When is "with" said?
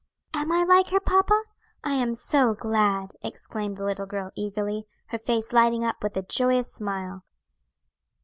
6.01-6.17